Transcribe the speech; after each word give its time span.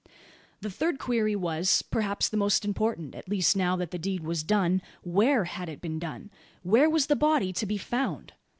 The 0.61 0.71
third 0.71 0.97
query 0.97 1.35
was, 1.35 1.83
perhaps, 1.83 2.27
the 2.27 2.35
most 2.35 2.65
important 2.65 3.13
at 3.13 3.29
least 3.29 3.55
now 3.55 3.75
that 3.75 3.91
the 3.91 3.99
deed 3.99 4.23
was 4.23 4.41
done. 4.41 4.81
Where 5.03 5.43
had 5.43 5.69
it 5.69 5.79
been 5.79 5.99
done? 5.99 6.31
Where 6.63 6.89
was 6.89 7.05
the 7.05 7.15
body 7.15 7.53
to 7.53 7.65
be 7.67 7.77
found? 7.77 8.33